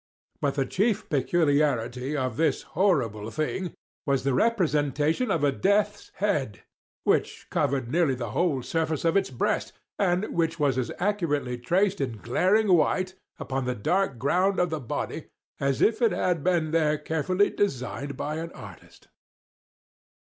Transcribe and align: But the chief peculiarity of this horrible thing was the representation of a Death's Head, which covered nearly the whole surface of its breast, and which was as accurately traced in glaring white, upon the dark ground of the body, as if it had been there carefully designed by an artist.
But 0.41 0.55
the 0.55 0.65
chief 0.65 1.07
peculiarity 1.09 2.17
of 2.17 2.35
this 2.35 2.63
horrible 2.73 3.29
thing 3.29 3.75
was 4.07 4.23
the 4.23 4.33
representation 4.33 5.29
of 5.29 5.43
a 5.43 5.51
Death's 5.51 6.09
Head, 6.15 6.63
which 7.03 7.45
covered 7.51 7.91
nearly 7.91 8.15
the 8.15 8.31
whole 8.31 8.63
surface 8.63 9.05
of 9.05 9.15
its 9.15 9.29
breast, 9.29 9.73
and 9.99 10.33
which 10.33 10.59
was 10.59 10.79
as 10.79 10.91
accurately 10.97 11.55
traced 11.59 12.01
in 12.01 12.17
glaring 12.17 12.73
white, 12.73 13.13
upon 13.37 13.65
the 13.65 13.75
dark 13.75 14.17
ground 14.17 14.57
of 14.59 14.71
the 14.71 14.79
body, 14.79 15.27
as 15.59 15.83
if 15.83 16.01
it 16.01 16.13
had 16.13 16.43
been 16.43 16.71
there 16.71 16.97
carefully 16.97 17.51
designed 17.51 18.17
by 18.17 18.37
an 18.37 18.51
artist. 18.53 19.07